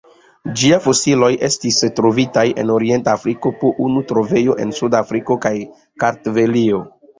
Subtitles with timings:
[0.59, 5.55] Ĝia fosilioj estis trovitaj en orienta Afriko, po unu trovejo en Sud-Afriko kaj
[6.07, 6.85] Kartvelio.